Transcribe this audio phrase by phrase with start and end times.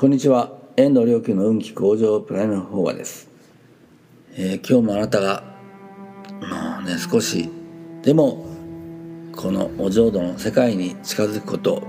[0.00, 0.52] こんにちは。
[0.76, 3.28] 遠藤良久の運気向上プライムフォです、
[4.36, 5.42] えー、今日もあなたが
[6.40, 7.50] もうね少し
[8.02, 8.46] でも
[9.34, 11.82] このお浄土の世界に近づくこと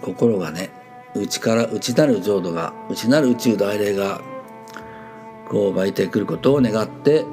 [0.00, 0.70] 心がね
[1.14, 4.22] 内から内なる浄土が内なる宇宙大霊が
[5.50, 7.26] こう湧いてくることを願って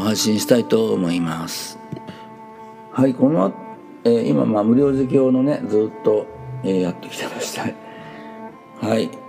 [0.00, 1.78] 発信したいと思います。
[2.92, 3.52] はいこの、
[4.04, 6.24] えー、今まあ無料授業のねずっと、
[6.62, 7.66] えー、やってきてました
[8.80, 9.23] はい。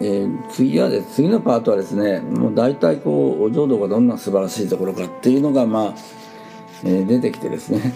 [0.00, 5.94] えー、次はで次のパートはですねもう大体こうお浄土がどんな素晴らしいところかっていうのがまあ、
[6.84, 7.94] えー、出てきてですね。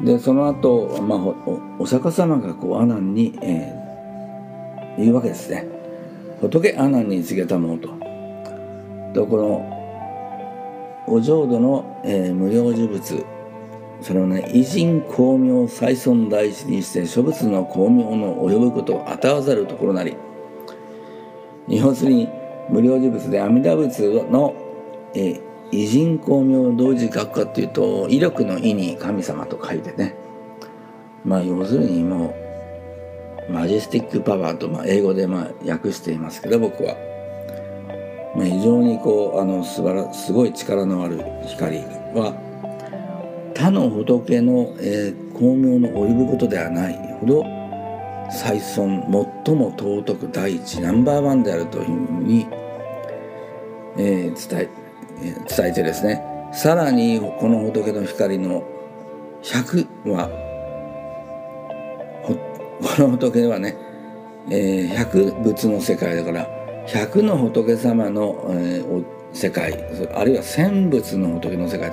[0.00, 5.66] でその後、まあ、おお釈迦様がこう阿南に、えー、言うわけですね。
[6.40, 7.88] 仏阿南に告げたものと。
[9.12, 9.80] でこの
[11.06, 13.26] お浄土の、えー、無料呪物
[14.00, 20.16] それをね偉人光明再尊大事にして諸仏の光明の及ぶことを与わざるところなり
[21.70, 22.28] 要するに
[22.68, 24.54] 無料事物で阿弥陀仏の、
[25.14, 25.40] え
[25.72, 30.16] 偉人光明同時学科っていうと威力の意に神様と書いてね。
[31.24, 32.34] まあ要するにも
[33.48, 36.96] うマジェスティックパワーと、まあ、英語でまあ訳していますけど僕は、
[38.34, 41.78] まあ、非常にこうあの素晴らすごい力のある光
[42.14, 42.34] は
[43.54, 47.59] 他の仏の、えー、光明の及ぶことではないほど
[48.30, 49.02] 最尊
[49.44, 52.46] 最も尊く第一ナンバーワンであるというふうに、
[53.96, 54.68] えー、伝え
[55.20, 56.22] 伝えてですね
[56.52, 58.64] さらにこの仏の光の
[59.42, 60.28] 100は
[62.82, 63.76] この仏はね、
[64.50, 66.48] えー、100仏の世界だから
[66.86, 69.74] 100の仏様の、えー、世界
[70.14, 71.90] あるいは千仏の仏の世界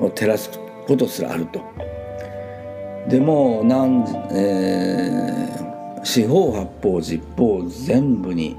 [0.00, 0.50] を照らす
[0.86, 1.91] ことすらあると。
[3.08, 8.56] でもなん、えー、四方八方十方全部に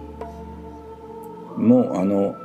[1.58, 2.35] もうあの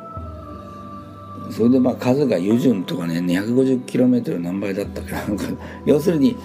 [1.50, 5.08] それでまあ数が油順とかね 250km 何倍だったか
[5.86, 6.36] 要するに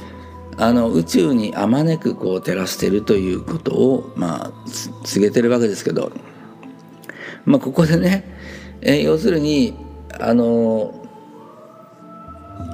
[0.58, 4.52] あの宇宙にあまねくこう照らしてるということをまあ
[5.04, 6.12] 告げてるわけですけど。
[7.46, 8.24] まあここでね、
[8.82, 9.74] えー、要するに
[10.20, 10.94] あの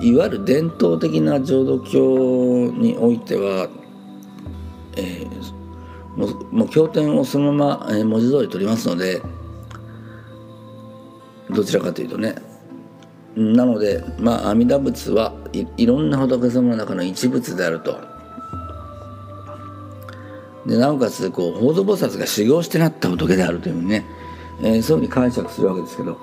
[0.01, 3.69] いわゆる伝統的な浄土教においては、
[4.95, 9.21] えー、もうもう経典をそのまま、えー、文字通り取りますので
[11.49, 12.35] どちらかというとね
[13.35, 17.97] なのでまあ阿弥陀仏はいいろんな仏様の中の一仏であると。
[20.65, 24.05] でなおかつこう法蔵菩薩が修行してなった仏であるというふうにね、
[24.61, 26.17] えー、そういうふうに解釈するわけですけど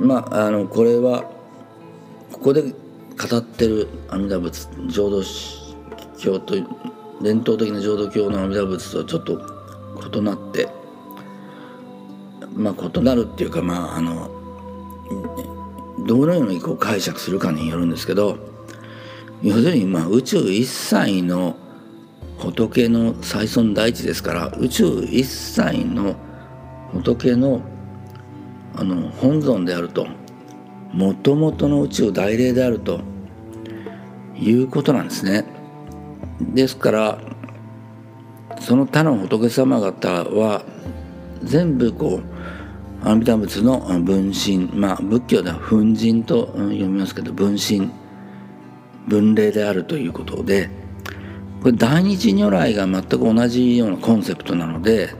[0.00, 1.30] まああのこれは
[2.32, 5.22] ここで語ってる阿弥陀仏浄土
[6.18, 6.54] 教と
[7.22, 10.68] 伝統的な浄土教の阿弥陀仏とはちょっと異なって
[12.54, 14.30] まあ異なるっていうかまああの
[16.06, 18.38] どのようにこう解釈するかによるんですけど
[19.42, 21.56] 要するにまあ宇宙一切の
[22.38, 26.16] 仏の再尊大地ですから宇宙一切の
[26.94, 27.60] 仏の
[28.80, 30.06] あの本尊であると
[30.94, 33.02] もともとの宇宙大霊であると
[34.34, 35.44] いうことなんですね。
[36.40, 37.18] ですから
[38.58, 40.64] その他の仏様方は
[41.42, 42.22] 全部こ
[43.04, 47.90] う阿弥陀仏の分身まあ仏教では粉塵と読みますけど分身
[49.06, 50.70] 分霊であるということで
[51.60, 55.14] これ大日如来が全く同じようなコンセプトなので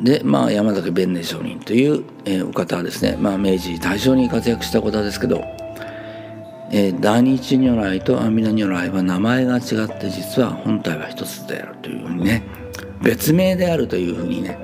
[0.00, 5.44] で、まあ、山崎弁寧上人という、えー、お方はですね、まあ、明治大正に活躍した方ですけど、
[6.72, 12.42] えー、大日如来と阿弥陀如来は名前が違って実は本体は一つであるというふうにね
[13.02, 14.58] 別名であるというふうにね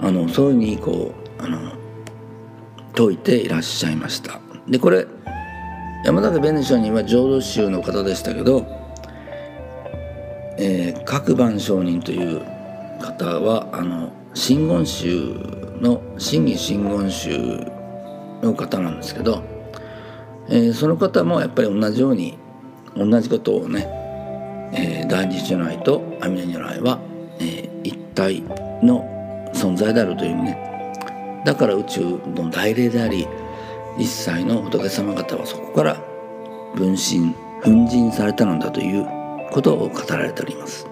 [0.00, 1.72] あのそういうふうにこうあの
[2.94, 4.40] 説いていらっしゃいました。
[4.68, 5.06] でこれ
[6.04, 8.66] 山崎弁寧上人は浄土宗の方でしたけど、
[10.58, 12.51] えー、各番上人という
[13.02, 15.34] 方はあの真言宗
[15.80, 17.30] の真偽真言宗
[18.42, 19.42] の方なんですけど、
[20.48, 22.38] えー、その方もやっぱり同じように
[22.96, 23.86] 同じことをね、
[24.72, 27.00] えー、大日如来と阿弥陀如来は、
[27.38, 28.40] えー、一体
[28.82, 29.04] の
[29.52, 32.00] 存在であるというねだから宇宙
[32.34, 33.26] の大霊であり
[33.98, 35.96] 一切の仏様方はそこから
[36.74, 39.06] 分身粉塵されたのだという
[39.50, 40.86] ことを語られております。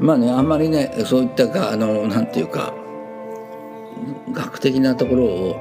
[0.00, 2.72] まあねあんまりねそういったかあのなんていうか
[4.32, 5.56] 学的なところを、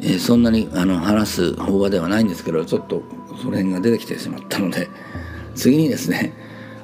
[0.00, 3.02] えー、そんなにあの話す法話ではないんですけどちょっと
[3.36, 4.88] その辺が出てきてしまったので
[5.54, 6.32] 次にですね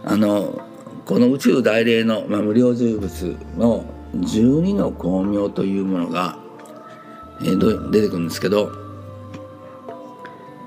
[0.04, 0.60] あの
[1.06, 3.84] この宇宙大霊の、まあ、無料重物の
[4.14, 6.38] 12の光明というものが、
[7.40, 8.70] えー、出てくるんですけど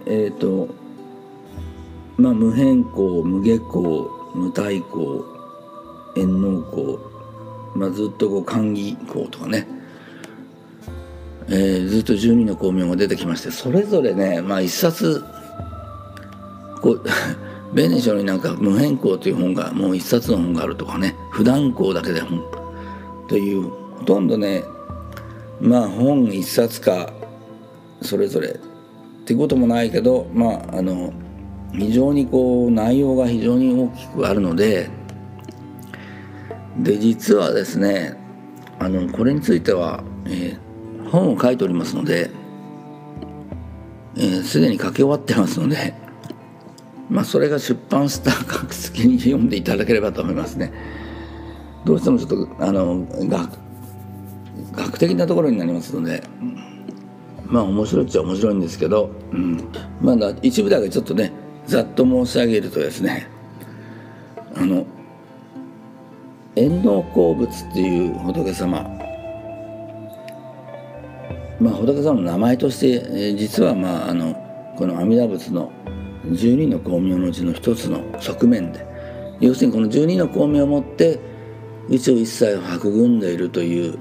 [0.08, 0.70] えっ、ー、と
[2.18, 5.35] まあ無変光無下光無体光
[6.16, 6.98] 円能光、
[7.76, 9.68] まあ、ずっとこう寒義光とかね、
[11.48, 15.24] えー、ずっと12の光明が出てきましてそれぞれねまあ一冊
[16.82, 17.06] こう
[17.74, 22.44] ベネショになんか無変更という本がもう一冊の本があるとかね普段校だけで本
[23.28, 24.64] というほとんどね
[25.60, 27.12] まあ本一冊か
[28.02, 28.54] それぞれっ
[29.26, 31.12] ていうこともないけどまああの
[31.74, 34.90] 非常にこう内容が非常に大きくあるので
[36.78, 38.18] で実はですね
[38.80, 42.30] あのこれについては、えー、本を書いておりますので
[44.16, 45.94] すで、えー、に書き終わってますので
[47.10, 50.74] まあそれが出版した格付に読んでいただければと思いますね。
[51.86, 53.60] どうしてもちょっとあの学
[54.72, 56.24] 学的なところになりますので
[57.46, 59.70] まあ面白いっちゃ面白いんですけど、うん、
[60.02, 61.32] まだ一部だけちょっとね
[61.68, 63.28] ざっと申し上げるとですね
[64.56, 64.86] あの
[66.56, 68.84] 遠納鉱物っていう仏様
[71.60, 74.36] まあ仏様の名前として、えー、実はまああの
[74.78, 75.72] この阿弥陀仏の
[76.26, 78.86] 12の光明のうちの一つの側面で
[79.40, 81.20] 要するにこの12の光明をもって
[81.90, 84.00] 宇宙一切を育んでいるという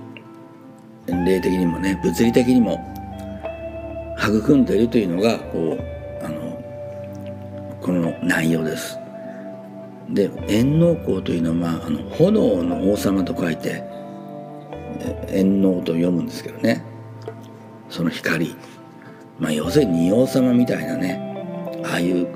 [1.27, 2.81] 霊的にもね物理的にも
[4.19, 9.04] 育んでいるというのがこうあのこの内容です。
[10.11, 13.83] で円能光というのは、あ、の炎の王様と書いて
[15.29, 16.83] 円能と読むんですけどね。
[17.89, 18.55] その光。
[19.39, 21.21] まあ要するに仁王様みたいなね。
[21.85, 22.27] ああいう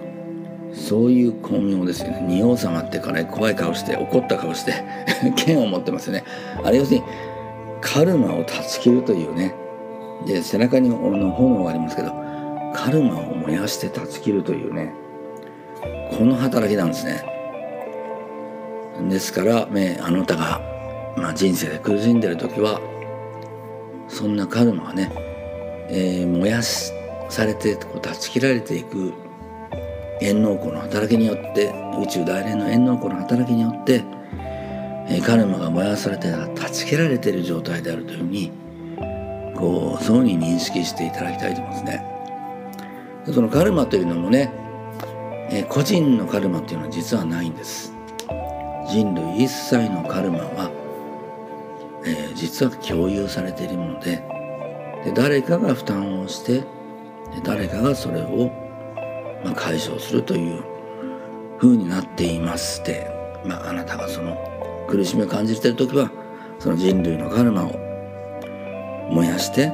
[0.75, 2.25] そういう巧妙ですよね。
[2.29, 4.75] 仁王様ってから怖い顔して怒った顔して
[5.37, 6.25] 剣を持ってますよね。
[6.63, 7.05] あれ要するに
[7.81, 9.55] カルマを断ち切るというね。
[10.27, 10.97] で背中にの
[11.31, 12.13] 炎がありますけど
[12.75, 14.93] カルマを燃やして断ち切るというね。
[16.11, 17.38] この働きなんですね。
[19.09, 20.61] ですから、ね、あなたが、
[21.17, 22.81] まあ、人生で苦しんでる時は
[24.09, 25.13] そんなカルマはね、
[25.91, 26.93] えー、燃やし
[27.29, 29.13] されてこう断ち切られていく
[30.21, 31.73] 縁能庫の働きによって
[32.03, 34.05] 宇宙大連の縁能庫の働きによって
[35.25, 38.53] カルマが燃やされて断ち切られている状態であるというふうに
[39.57, 42.05] こうそうに認識していただきたいと思いますね。
[43.33, 44.53] そのカルマというのもね
[45.69, 47.98] 個人のカルマっていうのは実はないんです。
[48.89, 50.71] 人類一切のカルマは、
[52.05, 54.23] えー、実は共有されているもので
[55.05, 56.65] で誰かが負担をして
[57.45, 58.51] 誰かがそれを
[59.45, 60.63] まあ、解消するという
[61.59, 63.07] 風になっていまして、
[63.45, 64.37] まあ、あなたがその
[64.89, 66.11] 苦しみを感じている時は
[66.59, 67.73] その人類のカルマを
[69.11, 69.73] 燃やして、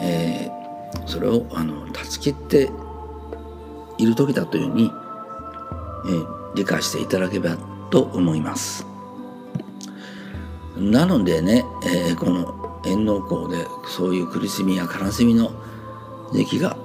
[0.00, 2.70] えー、それをあの断ち切って
[3.98, 7.56] いる時だというふうに、えー、理解していただければ
[7.90, 8.86] と思います。
[10.76, 15.52] なのでね、えー、この縁能校でそういう苦しみや悲しみの
[16.32, 16.76] 時期が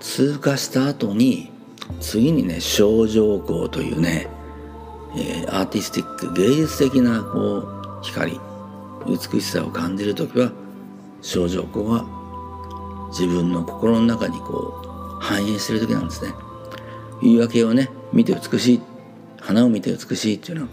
[0.00, 1.52] 通過した後に
[2.00, 4.28] 次にね症状光というね、
[5.16, 8.40] えー、アーティスティック芸術的なこう光
[9.06, 10.50] 美しさを感じる時は
[11.22, 16.34] 症状光は自分の心の中にこう反映してる時なんですね。
[17.22, 18.80] 夕焼けをね見て美しい
[19.46, 20.68] 花を見て美しいっていうのは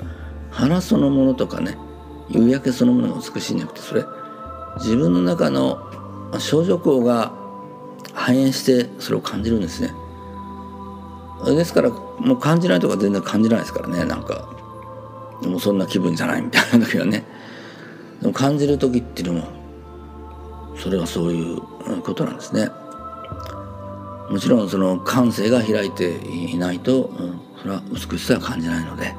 [0.50, 1.77] 花そのものとかね
[2.30, 4.03] 夕焼けそのものが美しいんじゃなくてそれ
[4.77, 5.80] 自分の中の
[6.39, 7.32] 症状光が
[8.13, 9.94] 反映してそれを感じるんですね。
[11.46, 14.50] ですからもう感じないとか全然感じないですからねなんか。
[15.42, 17.24] でもそんな気分じゃないみたいな時はね。
[18.22, 19.48] でも感じる時っていうのも
[20.80, 21.62] それはそういう
[22.01, 22.70] ことなんですね。
[24.30, 29.15] もちろんその感性が開いていないと、うん、それは美しさは感じないので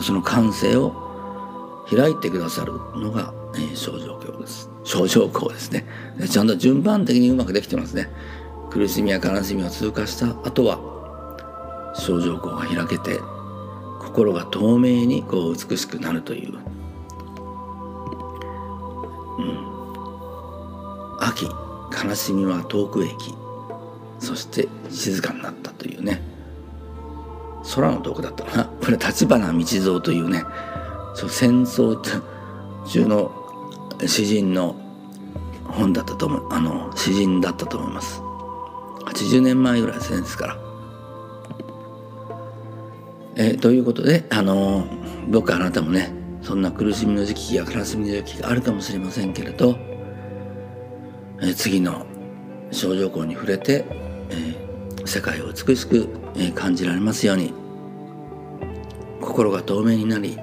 [0.00, 4.70] その感性を開いてくださるのが、えー、症状教です。
[4.84, 5.84] 症状項ですね。
[6.30, 8.08] ちゃんと順番的にうまくできてますね。
[8.70, 10.78] 苦しみや悲しみを通過した後は
[11.98, 13.18] 症状項が開けて
[14.00, 16.54] 心が透明にこう美しくなるという、
[19.38, 21.46] うん、秋
[22.06, 23.34] 悲しみは遠くへ行き
[24.20, 26.29] そして静かになったというね。
[27.74, 30.44] 空の洞だったかなこれ立花道蔵というね
[31.14, 32.00] その戦争
[32.86, 33.32] 中の
[34.06, 34.76] 詩人の
[35.64, 38.22] 本だったと思うあの詩人だったと思います
[39.10, 40.56] 80年前ぐらいですから。
[43.36, 44.86] え、ということで、あの、
[45.28, 46.12] 僕あなたもね
[46.42, 49.76] そんな苦しみの時期や悲しみの時期があるかもしれませんけれど、
[51.42, 52.06] え、次の
[52.70, 53.84] 症状校に触れて、
[54.30, 57.59] え世界を美しく、え感じられますように。
[59.30, 60.40] 心が透明になり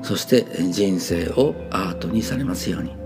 [0.00, 2.99] そして人生をアートにされますように。